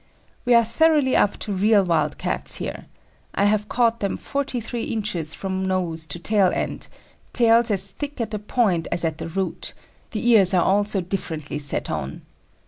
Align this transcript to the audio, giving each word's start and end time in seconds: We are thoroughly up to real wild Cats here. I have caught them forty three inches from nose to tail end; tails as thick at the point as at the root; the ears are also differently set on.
We 0.45 0.55
are 0.55 0.65
thoroughly 0.65 1.15
up 1.15 1.37
to 1.41 1.53
real 1.53 1.83
wild 1.83 2.17
Cats 2.17 2.55
here. 2.55 2.87
I 3.35 3.45
have 3.45 3.69
caught 3.69 3.99
them 3.99 4.17
forty 4.17 4.59
three 4.59 4.85
inches 4.85 5.35
from 5.35 5.63
nose 5.63 6.07
to 6.07 6.17
tail 6.17 6.51
end; 6.55 6.87
tails 7.33 7.69
as 7.69 7.91
thick 7.91 8.19
at 8.19 8.31
the 8.31 8.39
point 8.39 8.87
as 8.91 9.05
at 9.05 9.19
the 9.19 9.27
root; 9.27 9.75
the 10.09 10.27
ears 10.29 10.55
are 10.55 10.63
also 10.63 11.01
differently 11.01 11.59
set 11.59 11.91
on. 11.91 12.23